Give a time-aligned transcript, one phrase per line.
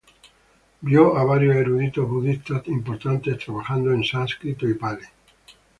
[0.81, 5.05] Vio a varios eruditos budistas importantes trabajando en Sánscrito y Pali.